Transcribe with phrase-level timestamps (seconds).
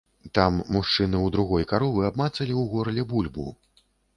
[0.37, 3.47] Там мужчыны ў другой каровы абмацалі ў горле бульбу.